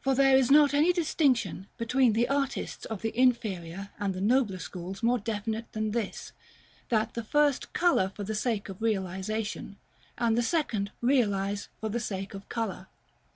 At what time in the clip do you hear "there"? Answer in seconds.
0.14-0.34